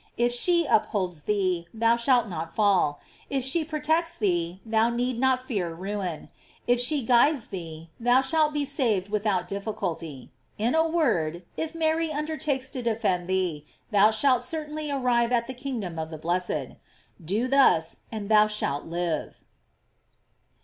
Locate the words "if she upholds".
0.17-1.21